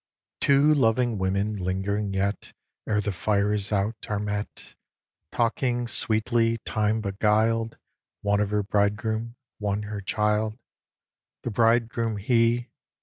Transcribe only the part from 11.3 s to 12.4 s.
The bridegroom